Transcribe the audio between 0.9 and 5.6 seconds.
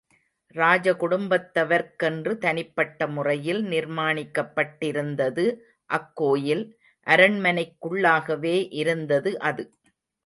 குடும்பத்தவர்க்கென்று தனிப்பட்ட முறையில் நிர்மாணிக்கப்பட்டிருந்தது